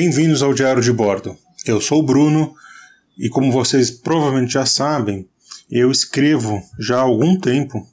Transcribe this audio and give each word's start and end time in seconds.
Bem-vindos 0.00 0.44
ao 0.44 0.54
Diário 0.54 0.80
de 0.80 0.92
Bordo. 0.92 1.36
Eu 1.66 1.80
sou 1.80 1.98
o 1.98 2.02
Bruno 2.04 2.54
e, 3.18 3.28
como 3.28 3.50
vocês 3.50 3.90
provavelmente 3.90 4.52
já 4.52 4.64
sabem, 4.64 5.28
eu 5.68 5.90
escrevo 5.90 6.62
já 6.78 6.98
há 6.98 7.00
algum 7.00 7.36
tempo 7.36 7.84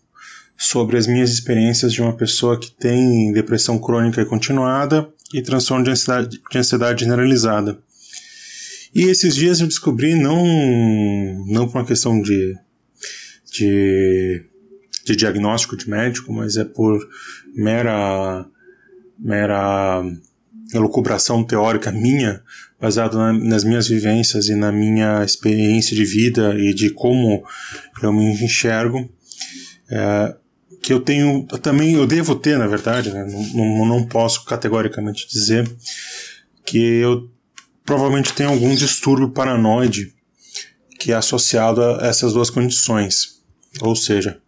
sobre 0.56 0.98
as 0.98 1.08
minhas 1.08 1.32
experiências 1.32 1.92
de 1.92 2.04
uma 2.04 2.16
pessoa 2.16 2.60
que 2.60 2.70
tem 2.70 3.34
depressão 3.34 3.80
crônica 3.80 4.22
e 4.22 4.26
continuada 4.26 5.10
e 5.34 5.42
transtorno 5.42 5.84
de 5.84 5.90
ansiedade, 5.90 6.40
de 6.52 6.58
ansiedade 6.60 7.04
generalizada. 7.04 7.80
E 8.94 9.06
esses 9.06 9.36
dias 9.36 9.60
eu 9.60 9.66
descobri, 9.66 10.14
não, 10.14 10.46
não 11.48 11.68
por 11.68 11.80
uma 11.80 11.88
questão 11.88 12.22
de, 12.22 12.56
de, 13.52 14.46
de 15.04 15.16
diagnóstico 15.16 15.76
de 15.76 15.90
médico, 15.90 16.32
mas 16.32 16.56
é 16.56 16.66
por 16.66 17.00
mera, 17.56 18.46
mera 19.18 20.04
elucubração 20.74 21.44
teórica 21.44 21.92
minha, 21.92 22.42
baseado 22.80 23.18
na, 23.18 23.34
nas 23.34 23.64
minhas 23.64 23.88
vivências 23.88 24.48
e 24.48 24.56
na 24.56 24.72
minha 24.72 25.24
experiência 25.24 25.96
de 25.96 26.06
vida 26.06 26.56
e 26.58 26.74
de 26.74 26.90
como 26.90 27.44
eu 28.02 28.12
me 28.12 28.32
enxergo, 28.44 29.10
é, 29.90 30.36
que 30.82 30.94
eu 30.94 31.00
tenho 31.00 31.46
também, 31.62 31.94
eu 31.94 32.06
devo 32.06 32.36
ter, 32.36 32.58
na 32.58 32.68
verdade, 32.68 33.12
né, 33.12 33.26
não, 33.54 33.86
não, 33.86 34.06
posso 34.06 34.46
categoricamente 34.46 35.28
dizer 35.28 35.70
que 36.66 36.78
eu 36.78 37.30
provavelmente 37.84 38.34
tem 38.34 38.46
algum 38.46 38.74
distúrbio 38.76 39.30
paranoide 39.30 40.14
que 41.00 41.12
é 41.12 41.16
associado 41.16 41.82
a 41.82 42.08
essas 42.08 42.34
duas 42.34 42.50
condições. 42.50 43.42
Ou 43.82 43.96
seja, 43.96 44.40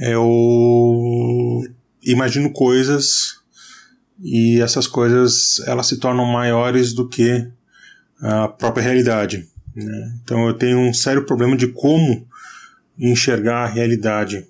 eu 0.00 1.62
imagino 2.02 2.52
coisas 2.52 3.37
e 4.20 4.60
essas 4.60 4.86
coisas 4.86 5.60
elas 5.66 5.86
se 5.86 5.98
tornam 5.98 6.24
maiores 6.24 6.92
do 6.92 7.08
que 7.08 7.48
a 8.20 8.48
própria 8.48 8.82
realidade. 8.82 9.48
Né? 9.74 10.18
Então 10.22 10.46
eu 10.46 10.54
tenho 10.54 10.78
um 10.78 10.92
sério 10.92 11.24
problema 11.24 11.56
de 11.56 11.68
como 11.68 12.26
enxergar 12.98 13.64
a 13.64 13.68
realidade. 13.68 14.46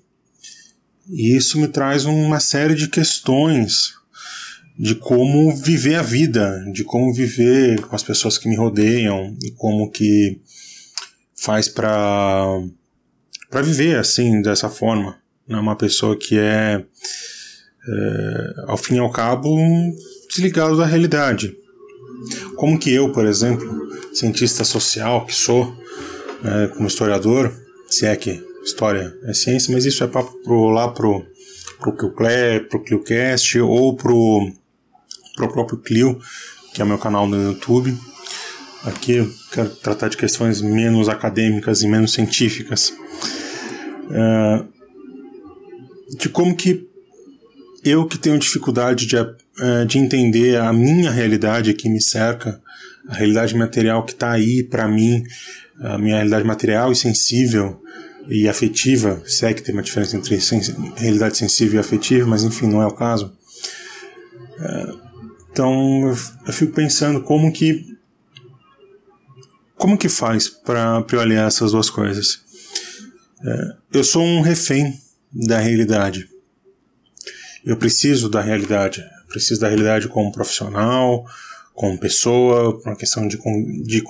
E 1.07 1.35
isso 1.35 1.59
me 1.59 1.67
traz 1.67 2.05
uma 2.05 2.39
série 2.39 2.75
de 2.75 2.87
questões 2.87 3.93
de 4.77 4.95
como 4.95 5.53
viver 5.55 5.95
a 5.95 6.01
vida, 6.01 6.63
de 6.71 6.83
como 6.85 7.13
viver 7.13 7.81
com 7.81 7.95
as 7.95 8.03
pessoas 8.03 8.37
que 8.37 8.47
me 8.47 8.55
rodeiam 8.55 9.35
e 9.43 9.51
como 9.51 9.91
que 9.91 10.39
faz 11.35 11.67
para 11.67 12.61
para 13.49 13.61
viver 13.61 13.97
assim 13.97 14.41
dessa 14.41 14.69
forma, 14.69 15.17
né? 15.47 15.57
uma 15.57 15.75
pessoa 15.75 16.15
que 16.15 16.37
é, 16.37 16.85
é, 17.87 18.53
ao 18.67 18.77
fim 18.77 18.95
e 18.95 18.99
ao 18.99 19.11
cabo 19.11 19.55
desligado 20.29 20.77
da 20.77 20.85
realidade. 20.85 21.55
Como 22.55 22.77
que 22.77 22.93
eu, 22.93 23.11
por 23.11 23.25
exemplo, 23.25 23.89
cientista 24.13 24.63
social 24.63 25.25
que 25.25 25.33
sou, 25.33 25.73
né, 26.43 26.67
como 26.75 26.87
historiador, 26.87 27.53
se 27.87 28.05
é 28.05 28.15
que 28.15 28.43
história 28.63 29.15
é 29.23 29.33
ciência, 29.33 29.73
mas 29.73 29.85
isso 29.85 30.03
é 30.03 30.07
papo 30.07 30.33
pro, 30.43 30.69
lá 30.69 30.89
pro 30.89 31.25
pro 31.79 31.93
Cliocast, 31.93 32.67
pro 32.69 32.83
Cliocast 32.83 33.59
ou 33.61 33.95
pro 33.95 34.51
para 35.35 35.45
o 35.45 35.51
próprio 35.53 35.77
Clio, 35.77 36.19
que 36.73 36.81
é 36.81 36.85
meu 36.85 36.97
canal 36.97 37.25
no 37.25 37.41
YouTube. 37.41 37.97
Aqui 38.83 39.13
eu 39.13 39.31
quero 39.51 39.69
tratar 39.69 40.09
de 40.09 40.17
questões 40.17 40.61
menos 40.61 41.07
acadêmicas 41.07 41.81
e 41.81 41.87
menos 41.87 42.11
científicas. 42.11 42.93
Uh, 44.09 44.67
de 46.17 46.27
como 46.27 46.55
que 46.55 46.88
eu 47.83 48.05
que 48.05 48.17
tenho 48.17 48.37
dificuldade 48.37 49.05
de, 49.05 49.15
uh, 49.15 49.85
de 49.87 49.97
entender 49.97 50.57
a 50.57 50.71
minha 50.71 51.11
realidade 51.11 51.73
que 51.73 51.89
me 51.89 52.01
cerca, 52.01 52.61
a 53.07 53.15
realidade 53.15 53.55
material 53.55 54.05
que 54.05 54.13
está 54.13 54.31
aí 54.31 54.63
para 54.63 54.87
mim, 54.87 55.23
a 55.79 55.97
minha 55.97 56.15
realidade 56.15 56.45
material 56.45 56.91
e 56.91 56.95
sensível 56.95 57.81
e 58.27 58.47
afetiva, 58.47 59.21
se 59.25 59.45
é 59.45 59.53
que 59.53 59.61
tem 59.61 59.73
uma 59.73 59.81
diferença 59.81 60.15
entre 60.15 60.39
sens 60.39 60.73
realidade 60.95 61.37
sensível 61.37 61.77
e 61.77 61.79
afetiva, 61.79 62.27
mas 62.27 62.43
enfim, 62.43 62.67
não 62.67 62.81
é 62.81 62.85
o 62.85 62.93
caso. 62.93 63.33
Uh, 64.59 64.99
então 65.51 66.09
eu 66.45 66.53
fico 66.53 66.73
pensando 66.73 67.21
como 67.21 67.51
que 67.51 67.97
como 69.79 69.97
que 69.97 70.09
faz 70.09 70.49
para 70.49 71.03
aliar 71.21 71.47
essas 71.47 71.71
duas 71.71 71.89
coisas? 71.89 72.41
É, 73.43 73.75
eu 73.93 74.03
sou 74.03 74.21
um 74.21 74.41
refém 74.41 74.93
da 75.31 75.57
realidade. 75.57 76.29
Eu 77.69 77.77
preciso 77.77 78.29
da 78.29 78.41
realidade. 78.41 79.01
Eu 79.01 79.27
preciso 79.27 79.61
da 79.61 79.67
realidade 79.67 80.07
como 80.07 80.31
profissional, 80.31 81.25
como 81.73 81.97
pessoa, 81.97 82.77
por 82.77 82.89
uma 82.89 82.95
questão 82.95 83.27
de, 83.27 83.37
de, 83.83 84.03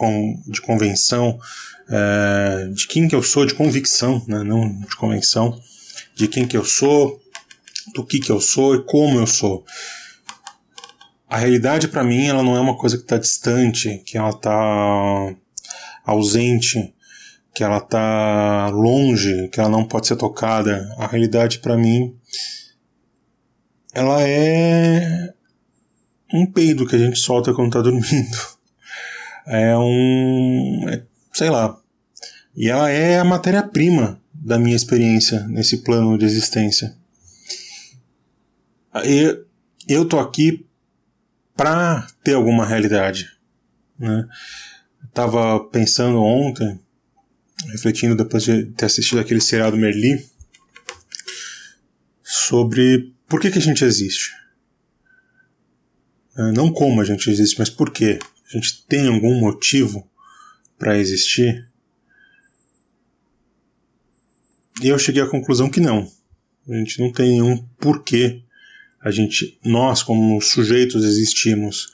de 0.47 0.61
convenção, 0.61 1.39
é, 1.89 2.69
de 2.73 2.87
quem 2.87 3.07
que 3.07 3.15
eu 3.15 3.21
sou, 3.21 3.45
de 3.45 3.53
convicção, 3.53 4.23
né, 4.27 4.43
não 4.43 4.79
de 4.79 4.95
convenção, 4.95 5.59
de 6.15 6.27
quem 6.27 6.47
que 6.47 6.55
eu 6.57 6.63
sou, 6.63 7.21
do 7.93 8.05
que 8.05 8.19
que 8.19 8.31
eu 8.31 8.39
sou 8.39 8.75
e 8.75 8.83
como 8.83 9.19
eu 9.19 9.27
sou 9.27 9.65
a 11.29 11.37
realidade 11.37 11.87
para 11.87 12.03
mim 12.03 12.25
ela 12.25 12.41
não 12.41 12.57
é 12.57 12.59
uma 12.59 12.75
coisa 12.75 12.97
que 12.97 13.03
está 13.03 13.17
distante, 13.17 14.01
que 14.03 14.17
ela 14.17 14.31
está 14.31 15.35
ausente, 16.03 16.93
que 17.53 17.63
ela 17.63 17.77
está 17.77 18.69
longe, 18.69 19.47
que 19.49 19.59
ela 19.59 19.69
não 19.69 19.85
pode 19.85 20.07
ser 20.07 20.15
tocada. 20.15 20.89
A 20.97 21.05
realidade 21.05 21.59
para 21.59 21.77
mim 21.77 22.15
ela 23.99 24.21
é 24.21 25.33
um 26.33 26.45
peido 26.45 26.87
que 26.87 26.95
a 26.95 26.99
gente 26.99 27.19
solta 27.19 27.53
quando 27.53 27.67
está 27.67 27.81
dormindo. 27.81 28.37
É 29.51 29.75
um, 29.75 30.85
é, 30.89 31.01
sei 31.33 31.49
lá. 31.49 31.75
E 32.55 32.69
ela 32.69 32.87
é 32.87 33.17
a 33.17 33.23
matéria-prima 33.23 34.21
da 34.31 34.59
minha 34.59 34.75
experiência 34.75 35.39
nesse 35.47 35.77
plano 35.77 36.19
de 36.19 36.25
existência. 36.25 36.95
Eu, 39.03 39.43
eu 39.87 40.05
tô 40.05 40.19
aqui 40.19 40.67
para 41.55 42.05
ter 42.23 42.35
alguma 42.35 42.63
realidade. 42.63 43.27
Né? 43.97 44.27
Estava 45.03 45.59
pensando 45.61 46.21
ontem, 46.21 46.79
refletindo 47.71 48.15
depois 48.15 48.43
de 48.43 48.65
ter 48.65 48.85
assistido 48.85 49.19
aquele 49.19 49.41
seriado 49.41 49.77
Merli, 49.77 50.23
sobre 52.21 53.15
por 53.29 53.39
que, 53.39 53.51
que 53.51 53.59
a 53.59 53.61
gente 53.61 53.85
existe. 53.85 54.31
É, 56.37 56.51
não 56.51 56.71
como 56.71 56.99
a 56.99 57.05
gente 57.05 57.29
existe, 57.29 57.57
mas 57.59 57.69
por 57.69 57.91
quê. 57.91 58.19
A 58.47 58.57
gente 58.57 58.83
tem 58.87 59.07
algum 59.07 59.39
motivo 59.39 60.09
para 60.77 60.97
existir? 60.97 61.69
E 64.81 64.87
eu 64.87 64.97
cheguei 64.97 65.21
à 65.21 65.27
conclusão 65.27 65.69
que 65.69 65.79
não. 65.79 66.11
A 66.67 66.73
gente 66.73 66.99
não 66.99 67.11
tem 67.11 67.31
nenhum 67.31 67.57
porquê 67.79 68.41
a 69.01 69.11
gente, 69.11 69.59
nós 69.63 70.03
como 70.03 70.41
sujeitos 70.41 71.05
existimos. 71.05 71.87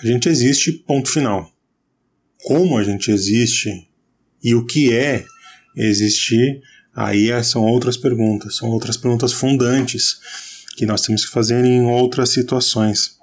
A 0.00 0.06
gente 0.06 0.28
existe, 0.28 0.72
ponto 0.72 1.10
final. 1.10 1.52
Como 2.44 2.78
a 2.78 2.84
gente 2.84 3.10
existe 3.10 3.88
e 4.42 4.54
o 4.54 4.66
que 4.66 4.92
é 4.92 5.24
existir, 5.76 6.62
aí 6.94 7.30
é, 7.30 7.42
são 7.42 7.62
outras 7.62 7.96
perguntas, 7.96 8.56
são 8.56 8.68
outras 8.68 8.96
perguntas 8.96 9.32
fundantes 9.32 10.18
que 10.76 10.86
nós 10.86 11.02
temos 11.02 11.24
que 11.24 11.30
fazer 11.30 11.64
em 11.64 11.82
outras 11.84 12.30
situações. 12.30 13.16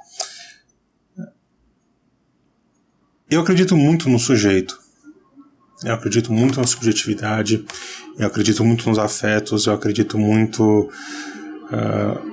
Eu 3.29 3.41
acredito 3.41 3.77
muito 3.77 4.09
no 4.09 4.19
sujeito. 4.19 4.79
Eu 5.83 5.93
acredito 5.93 6.31
muito 6.31 6.59
na 6.59 6.67
subjetividade, 6.67 7.65
eu 8.17 8.27
acredito 8.27 8.63
muito 8.63 8.87
nos 8.87 8.99
afetos, 8.99 9.65
eu 9.65 9.73
acredito 9.73 10.17
muito 10.17 10.91
uh, 11.71 12.31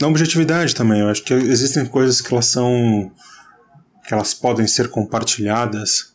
na 0.00 0.08
objetividade 0.08 0.74
também, 0.74 1.00
eu 1.00 1.08
acho 1.08 1.22
que 1.22 1.34
existem 1.34 1.84
coisas 1.84 2.20
que 2.22 2.32
elas 2.32 2.46
são. 2.46 3.12
que 4.08 4.14
elas 4.14 4.32
podem 4.32 4.66
ser 4.66 4.88
compartilhadas 4.88 6.14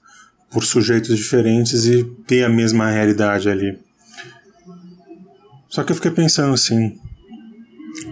por 0.50 0.64
sujeitos 0.64 1.18
diferentes 1.18 1.86
e 1.86 2.04
ter 2.26 2.44
a 2.44 2.50
mesma 2.50 2.90
realidade 2.90 3.50
ali. 3.50 3.78
Só 5.68 5.84
que 5.84 5.92
eu 5.92 5.96
fiquei 5.96 6.12
pensando 6.12 6.54
assim, 6.54 7.00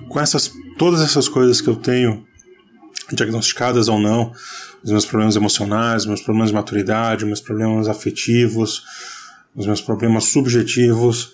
com 0.10 0.20
essas 0.20 0.52
todas 0.78 1.02
essas 1.02 1.28
coisas 1.28 1.62
que 1.62 1.70
eu 1.70 1.76
tenho 1.76 2.26
diagnosticadas 3.12 3.88
ou 3.88 4.00
não, 4.00 4.34
os 4.84 4.92
meus 4.92 5.06
problemas 5.06 5.36
emocionais, 5.36 6.06
meus 6.06 6.22
problemas 6.22 6.50
de 6.50 6.56
maturidade, 6.56 7.26
meus 7.26 7.42
problemas 7.42 7.88
afetivos, 7.88 8.84
os 9.56 9.66
meus 9.66 9.82
problemas 9.82 10.26
subjetivos, 10.26 11.32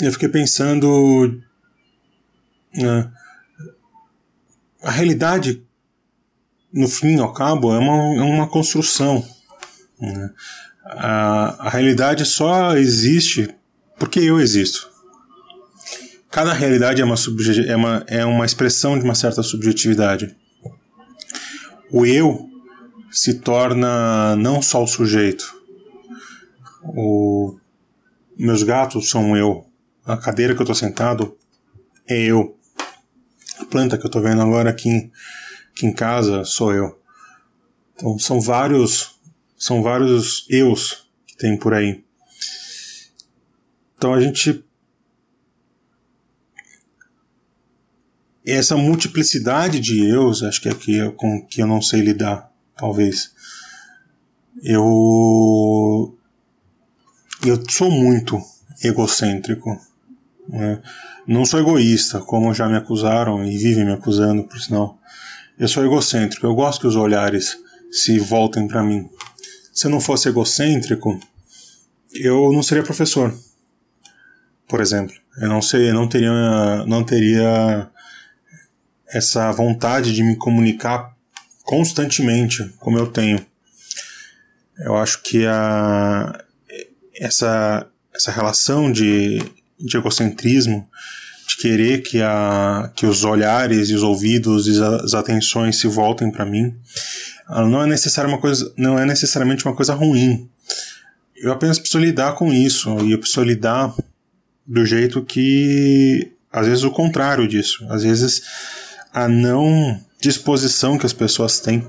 eu 0.00 0.10
fiquei 0.10 0.28
pensando 0.28 1.40
né, 2.74 3.10
a 4.82 4.90
realidade, 4.90 5.62
no 6.72 6.88
fim 6.88 7.18
ao 7.20 7.32
cabo, 7.32 7.72
é 7.72 7.78
uma, 7.78 8.16
é 8.16 8.22
uma 8.22 8.48
construção. 8.48 9.24
Né? 10.02 10.30
A, 10.84 11.66
a 11.66 11.70
realidade 11.70 12.24
só 12.24 12.76
existe 12.76 13.54
porque 13.98 14.18
eu 14.18 14.40
existo. 14.40 14.90
cada 16.28 16.52
realidade 16.52 17.00
é 17.00 17.04
uma, 17.04 17.14
é, 17.68 17.76
uma, 17.76 18.04
é 18.08 18.24
uma 18.24 18.44
expressão 18.44 18.98
de 18.98 19.04
uma 19.04 19.14
certa 19.14 19.42
subjetividade. 19.44 20.34
O 21.90 22.04
eu 22.04 22.48
se 23.12 23.34
torna 23.34 24.34
não 24.36 24.60
só 24.60 24.82
o 24.82 24.86
sujeito. 24.86 25.54
O, 26.82 27.56
meus 28.36 28.64
gatos 28.64 29.08
são 29.08 29.36
eu. 29.36 29.66
A 30.04 30.16
cadeira 30.16 30.54
que 30.54 30.60
eu 30.60 30.64
estou 30.64 30.74
sentado 30.74 31.36
é 32.08 32.18
eu. 32.24 32.56
A 33.60 33.64
planta 33.66 33.96
que 33.96 34.04
eu 34.04 34.08
estou 34.08 34.22
vendo 34.22 34.42
agora 34.42 34.70
aqui, 34.70 35.12
aqui 35.70 35.86
em 35.86 35.92
casa 35.92 36.44
sou 36.44 36.72
eu. 36.72 36.98
Então 37.94 38.18
são 38.18 38.40
vários 38.40 39.11
são 39.62 39.80
vários 39.80 40.44
eus 40.50 41.06
que 41.24 41.36
tem 41.36 41.56
por 41.56 41.72
aí. 41.72 42.02
Então 43.96 44.12
a 44.12 44.20
gente 44.20 44.64
essa 48.44 48.76
multiplicidade 48.76 49.78
de 49.78 50.04
eus, 50.04 50.42
acho 50.42 50.60
que 50.60 50.68
é 50.68 50.74
que 50.74 51.08
com 51.12 51.46
que 51.46 51.62
eu 51.62 51.68
não 51.68 51.80
sei 51.80 52.00
lidar, 52.00 52.52
talvez. 52.76 53.32
Eu 54.64 56.18
eu 57.46 57.62
sou 57.70 57.88
muito 57.88 58.42
egocêntrico. 58.82 59.80
Né? 60.48 60.82
Não 61.24 61.46
sou 61.46 61.60
egoísta, 61.60 62.18
como 62.18 62.52
já 62.52 62.68
me 62.68 62.76
acusaram 62.76 63.44
e 63.44 63.56
vivem 63.56 63.84
me 63.84 63.92
acusando, 63.92 64.42
por 64.42 64.60
sinal. 64.60 64.98
Eu 65.56 65.68
sou 65.68 65.84
egocêntrico. 65.84 66.44
Eu 66.44 66.54
gosto 66.56 66.80
que 66.80 66.88
os 66.88 66.96
olhares 66.96 67.56
se 67.92 68.18
voltem 68.18 68.66
para 68.66 68.82
mim. 68.82 69.08
Se 69.72 69.86
eu 69.86 69.90
não 69.90 70.00
fosse 70.00 70.28
egocêntrico, 70.28 71.18
eu 72.14 72.52
não 72.52 72.62
seria 72.62 72.82
professor. 72.82 73.34
Por 74.68 74.80
exemplo, 74.80 75.14
eu 75.38 75.48
não 75.48 75.62
sei, 75.62 75.92
não 75.92 76.08
teria, 76.08 76.84
não 76.86 77.02
teria 77.02 77.90
essa 79.08 79.50
vontade 79.52 80.12
de 80.12 80.22
me 80.22 80.36
comunicar 80.36 81.14
constantemente, 81.62 82.70
como 82.78 82.98
eu 82.98 83.06
tenho. 83.06 83.44
Eu 84.78 84.96
acho 84.96 85.22
que 85.22 85.46
a, 85.46 86.44
essa, 87.14 87.86
essa 88.14 88.30
relação 88.30 88.90
de, 88.90 89.38
de 89.78 89.96
egocentrismo, 89.96 90.88
de 91.48 91.56
querer 91.56 92.02
que, 92.02 92.20
a, 92.20 92.90
que 92.94 93.06
os 93.06 93.24
olhares 93.24 93.90
e 93.90 93.94
os 93.94 94.02
ouvidos 94.02 94.66
e 94.66 94.82
as 94.82 95.14
atenções 95.14 95.78
se 95.78 95.86
voltem 95.86 96.30
para 96.30 96.46
mim, 96.46 96.74
não 97.48 97.82
é, 97.82 98.26
uma 98.26 98.38
coisa, 98.38 98.72
não 98.76 98.98
é 98.98 99.04
necessariamente 99.04 99.64
uma 99.64 99.74
coisa 99.74 99.94
ruim. 99.94 100.48
Eu 101.36 101.52
apenas 101.52 101.78
preciso 101.78 101.98
lidar 101.98 102.34
com 102.34 102.52
isso, 102.52 102.98
e 103.00 103.12
eu 103.12 103.18
preciso 103.18 103.42
lidar 103.42 103.94
do 104.66 104.86
jeito 104.86 105.22
que, 105.22 106.32
às 106.52 106.66
vezes, 106.66 106.84
o 106.84 106.90
contrário 106.90 107.48
disso. 107.48 107.84
Às 107.88 108.02
vezes, 108.02 108.42
a 109.12 109.28
não 109.28 110.00
disposição 110.20 110.96
que 110.96 111.06
as 111.06 111.12
pessoas 111.12 111.58
têm, 111.58 111.86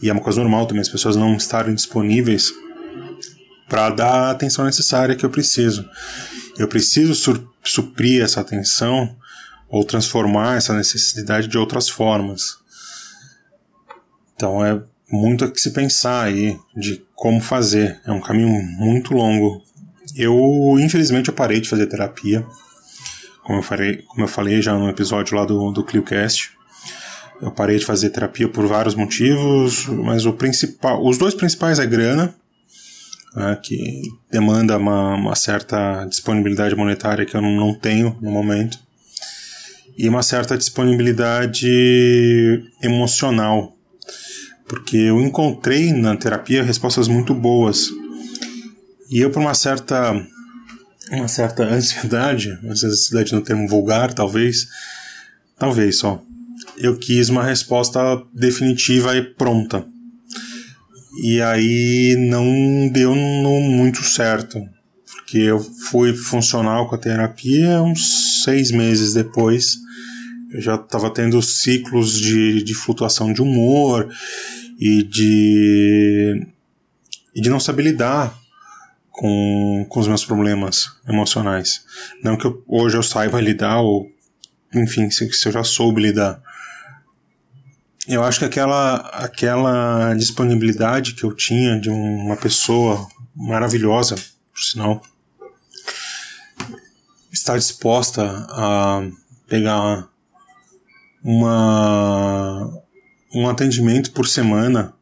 e 0.00 0.08
é 0.08 0.12
uma 0.12 0.22
coisa 0.22 0.40
normal 0.40 0.66
também, 0.66 0.80
as 0.80 0.88
pessoas 0.88 1.16
não 1.16 1.36
estarem 1.36 1.74
disponíveis 1.74 2.52
para 3.68 3.90
dar 3.90 4.14
a 4.14 4.30
atenção 4.30 4.64
necessária 4.64 5.14
que 5.14 5.24
eu 5.24 5.30
preciso. 5.30 5.88
Eu 6.56 6.68
preciso 6.68 7.14
suprir 7.62 8.22
essa 8.22 8.40
atenção 8.40 9.16
ou 9.68 9.84
transformar 9.84 10.56
essa 10.56 10.72
necessidade 10.72 11.48
de 11.48 11.58
outras 11.58 11.88
formas. 11.88 12.58
Então 14.34 14.64
é 14.64 14.80
muito 15.10 15.44
a 15.44 15.50
que 15.50 15.60
se 15.60 15.72
pensar 15.72 16.24
aí 16.24 16.58
de 16.76 17.02
como 17.14 17.40
fazer. 17.40 18.00
É 18.06 18.12
um 18.12 18.20
caminho 18.20 18.48
muito 18.78 19.14
longo. 19.14 19.62
Eu, 20.16 20.76
infelizmente, 20.78 21.28
eu 21.28 21.34
parei 21.34 21.60
de 21.60 21.68
fazer 21.68 21.86
terapia 21.86 22.44
como 23.44 23.58
eu 23.58 23.62
falei, 23.62 23.98
como 24.08 24.24
eu 24.24 24.28
falei 24.28 24.60
já 24.62 24.74
no 24.74 24.88
episódio 24.88 25.36
lá 25.36 25.44
do, 25.44 25.70
do 25.70 25.84
ClioCast. 25.84 26.50
Eu 27.40 27.50
parei 27.50 27.78
de 27.78 27.84
fazer 27.84 28.10
terapia 28.10 28.48
por 28.48 28.66
vários 28.66 28.94
motivos, 28.94 29.86
mas 29.86 30.24
o 30.24 30.32
principal, 30.32 31.04
os 31.04 31.18
dois 31.18 31.34
principais 31.34 31.78
é 31.78 31.84
grana, 31.84 32.34
né, 33.36 33.58
que 33.62 34.02
demanda 34.30 34.78
uma, 34.78 35.14
uma, 35.14 35.34
certa 35.34 36.06
disponibilidade 36.06 36.74
monetária 36.74 37.26
que 37.26 37.36
eu 37.36 37.42
não 37.42 37.74
tenho 37.74 38.16
no 38.20 38.30
momento, 38.30 38.78
e 39.98 40.08
uma 40.08 40.22
certa 40.22 40.56
disponibilidade 40.56 41.68
emocional, 42.80 43.73
porque 44.66 44.96
eu 44.96 45.20
encontrei 45.20 45.92
na 45.92 46.16
terapia 46.16 46.62
respostas 46.62 47.08
muito 47.08 47.34
boas. 47.34 47.88
E 49.10 49.20
eu, 49.20 49.30
por 49.30 49.40
uma 49.40 49.54
certa 49.54 50.14
uma 51.10 51.28
certa 51.28 51.64
ansiedade, 51.68 52.58
uma 52.62 52.72
ansiedade 52.72 53.32
no 53.34 53.42
termo 53.42 53.68
vulgar, 53.68 54.12
talvez, 54.12 54.66
talvez 55.58 55.98
só. 55.98 56.22
Eu 56.78 56.96
quis 56.96 57.28
uma 57.28 57.44
resposta 57.44 58.00
definitiva 58.32 59.16
e 59.16 59.22
pronta. 59.22 59.86
E 61.22 61.40
aí 61.40 62.16
não 62.18 62.88
deu 62.92 63.14
no 63.14 63.60
muito 63.60 64.02
certo, 64.02 64.60
porque 65.06 65.38
eu 65.38 65.60
fui 65.60 66.12
funcional 66.12 66.88
com 66.88 66.96
a 66.96 66.98
terapia 66.98 67.80
uns 67.82 68.42
seis 68.42 68.70
meses 68.72 69.14
depois. 69.14 69.76
Eu 70.54 70.60
já 70.60 70.76
estava 70.76 71.10
tendo 71.10 71.42
ciclos 71.42 72.12
de, 72.12 72.62
de 72.62 72.74
flutuação 72.74 73.32
de 73.32 73.42
humor 73.42 74.08
e 74.78 75.02
de, 75.02 76.46
e 77.34 77.40
de 77.40 77.50
não 77.50 77.58
saber 77.58 77.82
lidar 77.82 78.32
com, 79.10 79.84
com 79.88 79.98
os 79.98 80.06
meus 80.06 80.24
problemas 80.24 80.90
emocionais. 81.08 81.84
Não 82.22 82.36
que 82.36 82.44
eu, 82.46 82.62
hoje 82.68 82.96
eu 82.96 83.02
saiba 83.02 83.40
lidar, 83.40 83.80
ou 83.80 84.08
enfim, 84.72 85.10
se, 85.10 85.28
se 85.32 85.48
eu 85.48 85.52
já 85.52 85.64
soube 85.64 86.00
lidar. 86.00 86.40
Eu 88.06 88.22
acho 88.22 88.38
que 88.38 88.44
aquela, 88.44 88.98
aquela 89.08 90.14
disponibilidade 90.14 91.14
que 91.14 91.24
eu 91.24 91.34
tinha 91.34 91.80
de 91.80 91.90
uma 91.90 92.36
pessoa 92.36 93.08
maravilhosa, 93.34 94.14
por 94.14 94.62
sinal, 94.62 95.02
estar 97.32 97.58
disposta 97.58 98.46
a 98.50 99.02
pegar 99.48 100.13
uma, 101.24 102.70
um 103.34 103.48
atendimento 103.48 104.12
por 104.12 104.28
semana 104.28 104.92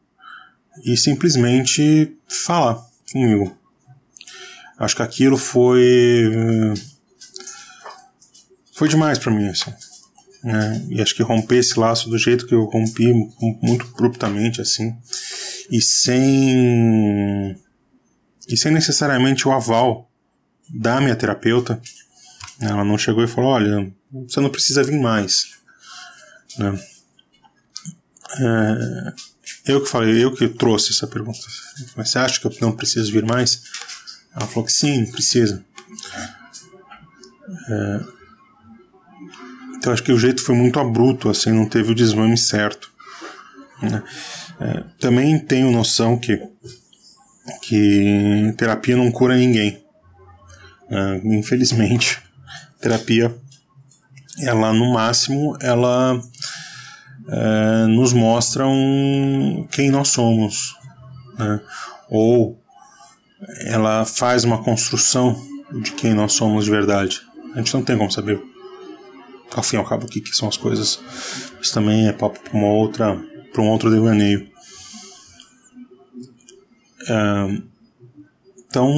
e 0.85 0.95
simplesmente 0.95 2.15
falar 2.27 2.81
comigo. 3.11 3.55
Acho 4.77 4.95
que 4.95 5.01
aquilo 5.01 5.37
foi. 5.37 6.73
Foi 8.73 8.87
demais 8.87 9.19
para 9.19 9.31
mim, 9.31 9.47
assim. 9.49 9.71
Né? 10.43 10.85
E 10.89 11.01
acho 11.01 11.13
que 11.15 11.21
romper 11.21 11.57
esse 11.57 11.79
laço 11.79 12.09
do 12.09 12.17
jeito 12.17 12.47
que 12.47 12.55
eu 12.55 12.65
rompi, 12.65 13.13
muito 13.61 13.87
abruptamente, 13.93 14.61
assim, 14.61 14.95
e 15.69 15.81
sem. 15.81 17.55
e 18.47 18.57
sem 18.57 18.71
necessariamente 18.71 19.47
o 19.47 19.51
aval 19.51 20.09
da 20.69 20.99
minha 20.99 21.15
terapeuta. 21.15 21.79
Ela 22.59 22.83
não 22.83 22.97
chegou 22.97 23.23
e 23.23 23.27
falou: 23.27 23.51
olha, 23.51 23.91
você 24.27 24.39
não 24.39 24.49
precisa 24.49 24.83
vir 24.83 24.99
mais. 24.99 25.62
Né? 26.57 26.79
É, 28.39 29.13
eu 29.65 29.81
que 29.81 29.89
falei, 29.89 30.23
eu 30.23 30.33
que 30.33 30.47
trouxe 30.47 30.91
essa 30.91 31.07
pergunta. 31.07 31.39
Mas 31.95 32.09
você 32.09 32.19
acha 32.19 32.39
que 32.39 32.47
eu 32.47 32.53
não 32.61 32.71
preciso 32.71 33.11
vir 33.11 33.25
mais? 33.25 33.63
Ela 34.35 34.47
falou 34.47 34.65
que 34.65 34.73
sim, 34.73 35.05
precisa. 35.11 35.63
É, 37.69 37.99
então 39.75 39.91
acho 39.91 40.03
que 40.03 40.13
o 40.13 40.19
jeito 40.19 40.41
foi 40.41 40.55
muito 40.55 40.79
abrupto, 40.79 41.29
assim, 41.29 41.51
não 41.51 41.67
teve 41.67 41.91
o 41.91 41.95
desmame 41.95 42.37
certo. 42.37 42.89
Né? 43.81 44.01
É, 44.59 44.83
também 44.97 45.37
tenho 45.37 45.71
noção 45.71 46.17
que, 46.17 46.41
que 47.61 48.53
terapia 48.57 48.95
não 48.95 49.11
cura 49.11 49.35
ninguém. 49.35 49.83
É, 50.89 51.21
infelizmente, 51.25 52.21
terapia, 52.79 53.35
ela 54.39 54.71
no 54.71 54.93
máximo, 54.93 55.57
ela 55.59 56.21
é, 57.27 57.85
nos 57.87 58.13
mostra 58.13 58.67
um, 58.67 59.67
quem 59.71 59.89
nós 59.89 60.09
somos. 60.09 60.75
Né? 61.37 61.61
Ou 62.09 62.59
ela 63.65 64.05
faz 64.05 64.43
uma 64.43 64.63
construção 64.63 65.35
de 65.81 65.91
quem 65.91 66.13
nós 66.13 66.33
somos 66.33 66.65
de 66.65 66.71
verdade. 66.71 67.21
A 67.53 67.57
gente 67.57 67.73
não 67.73 67.83
tem 67.83 67.97
como 67.97 68.11
saber, 68.11 68.41
ao 69.53 69.63
fim 69.63 69.75
e 69.75 69.79
ao 69.79 69.85
cabo, 69.85 70.05
o 70.05 70.09
que, 70.09 70.21
que 70.21 70.35
são 70.35 70.47
as 70.47 70.57
coisas. 70.57 70.99
Isso 71.61 71.73
também 71.73 72.07
é 72.07 72.13
papo 72.13 72.39
para 72.39 72.57
uma 72.57 72.67
outra, 72.67 73.17
para 73.51 73.61
um 73.61 73.69
outro 73.69 73.89
devaneio. 73.89 74.47
É, 77.07 77.61
então, 78.67 78.91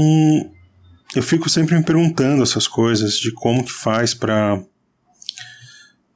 eu 1.15 1.23
fico 1.23 1.49
sempre 1.49 1.75
me 1.75 1.83
perguntando 1.83 2.43
essas 2.43 2.67
coisas 2.67 3.17
de 3.17 3.31
como 3.31 3.63
que 3.63 3.71
faz 3.71 4.13
para 4.13 4.61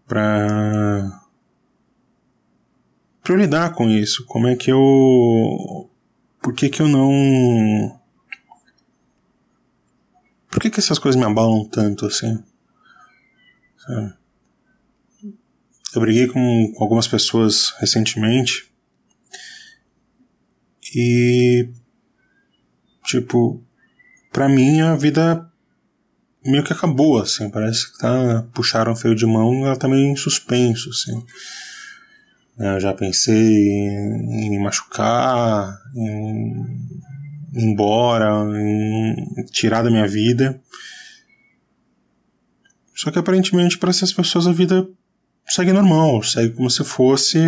para 0.08 1.19
para 3.30 3.38
lidar 3.38 3.74
com 3.76 3.88
isso. 3.88 4.26
Como 4.26 4.48
é 4.48 4.56
que 4.56 4.72
eu 4.72 5.88
por 6.42 6.52
que 6.56 6.68
que 6.68 6.82
eu 6.82 6.88
não 6.88 8.02
por 10.50 10.60
que, 10.60 10.72
que 10.72 10.80
essas 10.80 10.98
coisas 10.98 11.20
me 11.20 11.28
abalam 11.28 11.64
tanto 11.66 12.08
assim? 12.08 12.44
Sabe? 13.78 14.14
Eu 15.94 16.02
briguei 16.02 16.26
com, 16.26 16.74
com 16.76 16.84
algumas 16.84 17.08
pessoas 17.08 17.72
recentemente 17.78 18.68
e 20.96 21.70
tipo, 23.06 23.64
pra 24.34 24.50
mim 24.50 24.82
a 24.82 24.96
vida 24.96 25.48
meio 26.44 26.64
que 26.64 26.74
acabou, 26.74 27.22
assim, 27.22 27.48
parece 27.52 27.92
que 27.92 28.00
tá, 28.00 28.44
puxaram 28.56 28.96
feio 28.96 29.14
de 29.14 29.28
mão 29.28 29.54
e 29.54 29.64
ela 29.66 29.78
tá 29.78 29.88
meio 29.88 30.08
em 30.08 30.16
suspenso, 30.16 30.90
assim. 30.90 31.24
Eu 32.60 32.78
já 32.78 32.94
pensei 32.94 33.34
em, 33.34 34.48
em 34.48 34.50
me 34.50 34.60
machucar, 34.60 35.82
em 35.96 36.90
ir 37.54 37.64
embora, 37.64 38.30
em 38.60 39.46
tirar 39.46 39.82
da 39.82 39.90
minha 39.90 40.08
vida. 40.08 40.62
Só 42.94 43.10
que 43.12 43.18
aparentemente 43.18 43.78
para 43.78 43.92
essas 43.92 44.12
pessoas 44.12 44.46
a 44.46 44.52
vida 44.52 44.86
segue 45.48 45.72
normal, 45.72 46.22
segue 46.22 46.54
como 46.54 46.70
se 46.70 46.84
fosse 46.84 47.40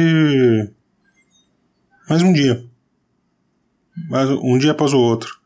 mais 2.07 2.21
um 2.21 2.31
dia. 2.31 2.65
Mais 4.09 4.29
um 4.29 4.57
dia 4.57 4.71
após 4.71 4.93
o 4.93 4.97
outro. 4.97 5.41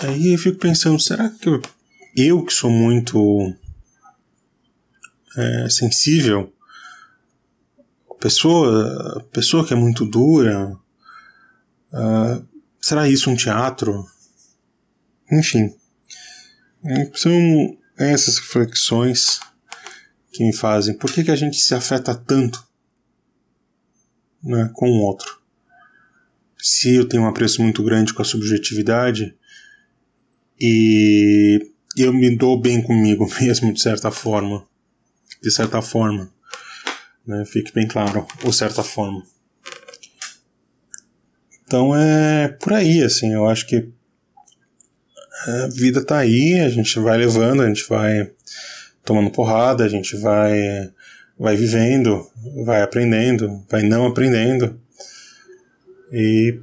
Aí 0.00 0.34
eu 0.34 0.38
fico 0.38 0.58
pensando, 0.58 1.00
será 1.00 1.30
que 1.30 1.48
eu, 1.48 1.62
eu 2.14 2.44
que 2.44 2.52
sou 2.52 2.70
muito 2.70 3.54
é, 5.34 5.68
sensível, 5.70 6.52
pessoa, 8.26 9.24
pessoa 9.32 9.64
que 9.64 9.72
é 9.72 9.76
muito 9.76 10.04
dura, 10.04 10.76
uh, 11.92 12.48
será 12.80 13.08
isso 13.08 13.30
um 13.30 13.36
teatro? 13.36 14.04
Enfim, 15.30 15.72
são 17.14 17.32
essas 17.96 18.38
reflexões 18.38 19.38
que 20.32 20.44
me 20.44 20.52
fazem. 20.52 20.98
Por 20.98 21.12
que, 21.12 21.22
que 21.22 21.30
a 21.30 21.36
gente 21.36 21.56
se 21.56 21.72
afeta 21.72 22.16
tanto 22.16 22.66
né, 24.42 24.70
com 24.74 24.90
o 24.90 25.02
outro? 25.02 25.40
Se 26.58 26.96
eu 26.96 27.08
tenho 27.08 27.22
um 27.22 27.28
apreço 27.28 27.62
muito 27.62 27.80
grande 27.84 28.12
com 28.12 28.22
a 28.22 28.24
subjetividade 28.24 29.36
e 30.60 31.60
eu 31.96 32.12
me 32.12 32.36
dou 32.36 32.60
bem 32.60 32.82
comigo 32.82 33.24
mesmo, 33.40 33.72
de 33.72 33.80
certa 33.80 34.10
forma. 34.10 34.66
De 35.40 35.52
certa 35.52 35.80
forma. 35.80 36.34
Né, 37.26 37.44
fique 37.44 37.72
bem 37.72 37.88
claro, 37.88 38.26
ou 38.44 38.52
certa 38.52 38.82
forma. 38.82 39.22
Então 41.64 41.96
é 41.96 42.48
por 42.48 42.72
aí, 42.72 43.02
assim, 43.02 43.32
eu 43.32 43.48
acho 43.48 43.66
que 43.66 43.88
a 45.46 45.66
vida 45.68 46.04
tá 46.04 46.18
aí, 46.18 46.60
a 46.60 46.68
gente 46.68 46.98
vai 47.00 47.18
levando, 47.18 47.62
a 47.62 47.66
gente 47.66 47.86
vai 47.88 48.30
tomando 49.04 49.30
porrada, 49.30 49.84
a 49.84 49.88
gente 49.88 50.16
vai 50.16 50.90
vai 51.38 51.56
vivendo, 51.56 52.26
vai 52.64 52.82
aprendendo, 52.82 53.62
vai 53.68 53.82
não 53.82 54.06
aprendendo. 54.06 54.80
E 56.10 56.58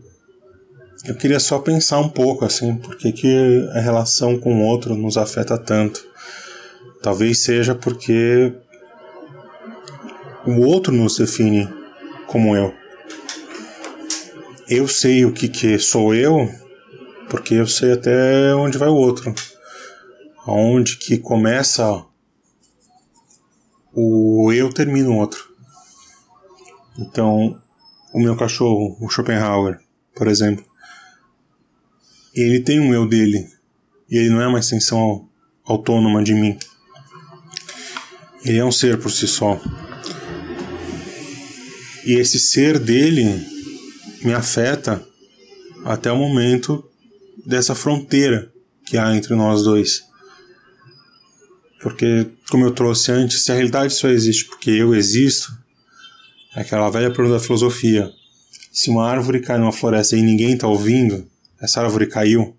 eu 1.06 1.16
queria 1.16 1.40
só 1.40 1.60
pensar 1.60 2.00
um 2.00 2.10
pouco 2.10 2.46
assim, 2.46 2.76
por 2.76 2.98
que, 2.98 3.12
que 3.12 3.70
a 3.74 3.80
relação 3.80 4.40
com 4.40 4.56
o 4.56 4.66
outro 4.66 4.96
nos 4.96 5.18
afeta 5.18 5.58
tanto. 5.58 6.06
Talvez 7.02 7.44
seja 7.44 7.76
porque 7.76 8.54
o 10.46 10.62
outro 10.62 10.94
nos 10.94 11.18
define 11.18 11.68
como 12.28 12.56
eu. 12.56 12.74
Eu 14.68 14.88
sei 14.88 15.26
o 15.26 15.32
que, 15.32 15.48
que 15.48 15.78
sou 15.78 16.14
eu 16.14 16.50
porque 17.30 17.56
eu 17.56 17.68
sei 17.68 17.94
até 17.94 18.54
onde 18.54 18.78
vai 18.78 18.90
o 18.90 18.96
outro. 18.96 19.34
Aonde 20.46 20.98
que 20.98 21.18
começa 21.18 22.06
o 23.92 24.52
eu 24.52 24.72
termina 24.72 25.10
o 25.10 25.18
outro. 25.18 25.52
Então, 26.98 27.60
o 28.14 28.20
meu 28.20 28.36
cachorro, 28.36 28.98
o 29.00 29.10
Schopenhauer, 29.10 29.80
por 30.16 30.28
exemplo, 30.28 30.64
ele 32.36 32.60
tem 32.60 32.80
um 32.80 32.94
eu 32.94 33.08
dele 33.08 33.48
e 34.10 34.18
ele 34.18 34.30
não 34.30 34.42
é 34.42 34.48
uma 34.48 34.60
extensão 34.60 35.28
autônoma 35.66 36.24
de 36.24 36.34
mim. 36.34 36.58
Ele 38.46 38.60
é 38.60 38.66
um 38.66 38.72
ser 38.72 39.00
por 39.00 39.10
si 39.10 39.28
só. 39.28 39.60
E 42.06 42.14
esse 42.14 42.40
ser 42.40 42.80
dele 42.80 43.24
me 44.24 44.34
afeta 44.34 45.06
até 45.86 46.12
o 46.12 46.18
momento 46.18 46.84
dessa 47.46 47.76
fronteira 47.76 48.52
que 48.86 48.98
há 48.98 49.16
entre 49.16 49.36
nós 49.36 49.64
dois. 49.64 50.04
Porque, 51.82 52.28
como 52.50 52.66
eu 52.66 52.72
trouxe 52.72 53.12
antes, 53.12 53.44
se 53.44 53.52
a 53.52 53.56
realidade 53.56 53.94
só 53.94 54.08
existe 54.08 54.46
porque 54.46 54.72
eu 54.72 54.96
existo, 54.96 55.52
é 56.56 56.62
aquela 56.62 56.90
velha 56.90 57.12
pergunta 57.12 57.38
da 57.38 57.44
filosofia. 57.44 58.12
Se 58.72 58.90
uma 58.90 59.06
árvore 59.06 59.42
cai 59.42 59.58
numa 59.58 59.72
floresta 59.72 60.16
e 60.16 60.22
ninguém 60.22 60.54
está 60.54 60.68
ouvindo, 60.68 61.28
essa 61.60 61.82
árvore 61.82 62.08
caiu. 62.08 62.56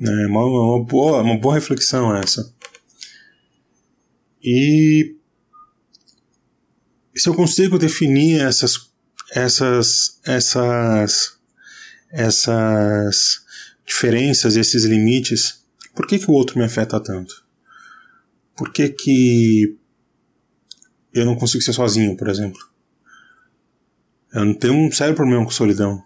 É 0.00 0.26
uma, 0.26 0.44
uma, 0.44 0.84
boa, 0.84 1.22
uma 1.22 1.38
boa 1.38 1.54
reflexão 1.54 2.14
essa. 2.14 2.52
E 4.42 5.16
se 7.20 7.28
eu 7.28 7.34
consigo 7.34 7.78
definir 7.78 8.40
essas, 8.40 8.90
essas, 9.32 10.20
essas 10.24 11.34
essas 12.14 13.44
diferenças, 13.84 14.54
esses 14.54 14.84
limites, 14.84 15.64
por 15.94 16.06
que, 16.06 16.18
que 16.18 16.30
o 16.30 16.34
outro 16.34 16.56
me 16.56 16.64
afeta 16.64 17.00
tanto? 17.00 17.44
Por 18.56 18.72
que, 18.72 18.88
que 18.88 19.76
eu 21.12 21.26
não 21.26 21.34
consigo 21.34 21.62
ser 21.62 21.72
sozinho, 21.72 22.16
por 22.16 22.28
exemplo? 22.28 22.60
Eu 24.32 24.44
não 24.44 24.54
tenho 24.54 24.74
um 24.74 24.92
sério 24.92 25.14
problema 25.14 25.44
com 25.44 25.50
solidão. 25.50 26.02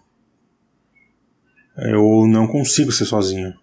Eu 1.77 2.27
não 2.27 2.47
consigo 2.47 2.91
ser 2.91 3.05
sozinho. 3.05 3.53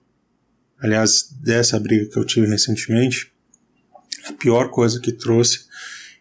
Aliás, 0.79 1.29
dessa 1.41 1.81
briga 1.81 2.09
que 2.09 2.17
eu 2.17 2.25
tive 2.25 2.47
recentemente, 2.47 3.33
a 4.25 4.33
pior 4.33 4.71
coisa 4.71 5.01
que 5.01 5.11
trouxe 5.11 5.67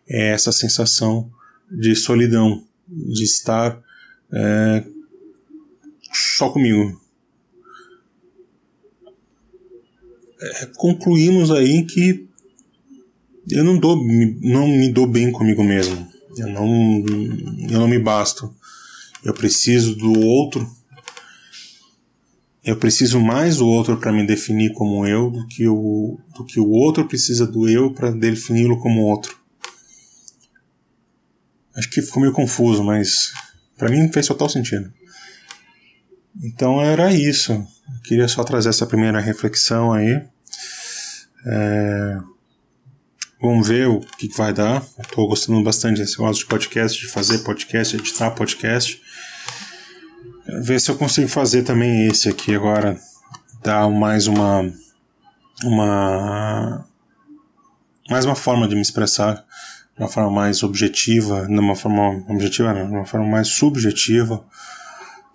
é 0.08 0.30
essa 0.30 0.52
sensação 0.52 1.32
de 1.72 1.96
solidão, 1.96 2.64
de 2.88 3.24
estar 3.24 3.82
é, 4.32 4.84
só 6.38 6.50
comigo. 6.50 7.00
É, 10.42 10.66
concluímos 10.78 11.52
aí 11.52 11.86
que 11.86 12.28
eu 13.50 13.64
não 13.64 13.78
dou, 13.78 13.96
não 14.42 14.68
me 14.68 14.92
dou 14.92 15.08
bem 15.08 15.32
comigo 15.32 15.64
mesmo. 15.64 16.08
Eu 16.38 16.48
não, 16.48 17.06
eu 17.70 17.80
não 17.80 17.88
me 17.88 18.00
basto. 18.00 18.54
Eu 19.24 19.34
preciso 19.34 19.96
do 19.96 20.20
outro. 20.20 20.70
Eu 22.64 22.76
preciso 22.76 23.20
mais 23.20 23.58
do 23.58 23.68
outro 23.68 23.98
para 23.98 24.12
me 24.12 24.26
definir 24.26 24.74
como 24.74 25.06
eu 25.06 25.30
do 25.30 25.48
que 25.48 25.68
o, 25.68 26.20
do 26.36 26.44
que 26.44 26.60
o 26.60 26.70
outro 26.70 27.08
precisa 27.08 27.46
do 27.46 27.70
eu 27.70 27.94
para 27.94 28.12
defini-lo 28.12 28.80
como 28.80 29.04
outro. 29.04 29.38
Acho 31.76 31.90
que 31.90 32.02
ficou 32.02 32.22
meio 32.22 32.34
confuso, 32.34 32.84
mas 32.84 33.34
para 33.78 33.90
mim 33.90 34.12
fez 34.12 34.28
total 34.28 34.50
sentido. 34.50 34.92
Então 36.42 36.82
era 36.82 37.14
isso. 37.14 37.54
Eu 37.54 38.02
queria 38.04 38.28
só 38.28 38.44
trazer 38.44 38.70
essa 38.70 38.86
primeira 38.86 39.20
reflexão 39.20 39.94
aí. 39.94 40.24
É... 41.46 42.18
Vamos 43.42 43.68
ver 43.68 43.88
o 43.88 44.00
que, 44.00 44.28
que 44.28 44.38
vai 44.38 44.54
dar. 44.54 44.84
Estou 45.00 45.28
gostando 45.28 45.62
bastante 45.62 46.00
desse 46.00 46.18
negócio 46.18 46.44
de 46.44 46.50
podcast, 46.50 47.00
de 47.00 47.08
fazer 47.08 47.40
podcast, 47.40 47.96
editar 47.96 48.32
podcast. 48.32 49.02
Ver 50.64 50.80
se 50.80 50.90
eu 50.90 50.98
consigo 50.98 51.28
fazer 51.28 51.64
também 51.64 52.08
esse 52.08 52.30
aqui 52.30 52.56
agora. 52.56 52.98
Dar 53.62 53.90
mais 53.90 54.28
uma. 54.28 54.72
Uma. 55.64 56.88
Mais 58.10 58.26
uma 58.26 58.36
forma 58.36 58.68
de 58.68 58.76
me 58.76 58.82
expressar 58.82 59.46
de 59.96 60.04
uma 60.04 60.10
forma 60.10 60.30
mais 60.30 60.64
objetiva, 60.64 61.46
de 61.46 61.58
uma 61.58 61.76
forma 61.76 62.24
objetiva, 62.28 62.74
não, 62.74 62.88
de 62.88 62.94
uma 62.94 63.06
forma 63.06 63.26
mais 63.26 63.48
subjetiva 63.48 64.46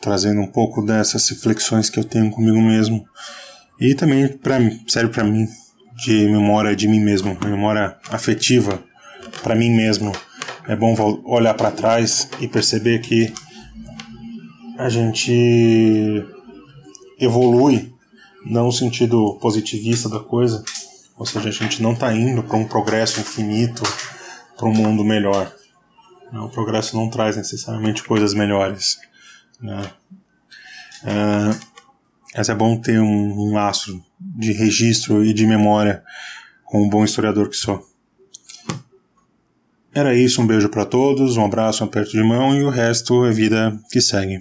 trazendo 0.01 0.41
um 0.41 0.47
pouco 0.47 0.83
dessas 0.83 1.29
reflexões 1.29 1.91
que 1.91 1.99
eu 1.99 2.05
tenho 2.05 2.31
comigo 2.31 2.61
mesmo 2.61 3.07
e 3.79 3.95
também 3.95 4.29
para 4.29 4.59
serve 4.89 5.13
para 5.13 5.25
mim 5.25 5.47
de 5.97 6.27
memória 6.29 6.75
de 6.75 6.89
mim 6.89 7.01
mesmo, 7.01 7.37
memória 7.45 7.97
afetiva 8.11 8.83
para 9.43 9.55
mim 9.55 9.71
mesmo. 9.71 10.13
É 10.67 10.75
bom 10.75 10.95
olhar 11.25 11.55
para 11.55 11.71
trás 11.71 12.29
e 12.41 12.49
perceber 12.49 13.01
que 13.01 13.33
a 14.79 14.89
gente 14.89 16.25
evolui, 17.19 17.93
não 18.47 18.67
no 18.67 18.73
sentido 18.73 19.39
positivista 19.41 20.09
da 20.09 20.21
coisa, 20.21 20.65
ou 21.19 21.27
seja, 21.27 21.49
a 21.49 21.53
gente 21.53 21.83
não 21.83 21.93
está 21.93 22.15
indo 22.15 22.43
para 22.43 22.57
um 22.57 22.65
progresso 22.65 23.21
infinito, 23.21 23.83
para 24.61 24.69
um 24.69 24.75
mundo 24.75 25.03
melhor. 25.03 25.51
O 26.31 26.51
progresso 26.51 26.95
não 26.95 27.09
traz 27.09 27.35
necessariamente 27.35 28.05
coisas 28.05 28.35
melhores. 28.35 29.01
Né? 29.59 29.91
Uh, 31.03 31.59
Mas 32.37 32.51
é 32.51 32.55
bom 32.55 32.79
ter 32.79 33.01
um, 33.01 33.49
um 33.49 33.55
laço 33.55 34.05
de 34.21 34.53
registro 34.53 35.25
e 35.25 35.33
de 35.33 35.47
memória 35.47 36.05
com 36.63 36.83
um 36.83 36.89
bom 36.91 37.03
historiador 37.03 37.49
que 37.49 37.57
sou. 37.57 37.89
Era 39.93 40.15
isso, 40.15 40.41
um 40.41 40.47
beijo 40.47 40.69
para 40.69 40.85
todos, 40.85 41.37
um 41.37 41.45
abraço, 41.45 41.83
um 41.83 41.87
aperto 41.87 42.13
de 42.13 42.23
mão 42.23 42.55
e 42.55 42.63
o 42.63 42.71
resto 42.71 43.25
é 43.25 43.33
vida 43.33 43.77
que 43.91 44.01
segue. 44.01 44.39